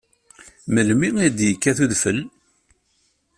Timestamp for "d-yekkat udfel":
1.37-2.19